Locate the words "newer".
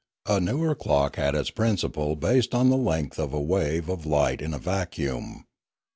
0.39-0.73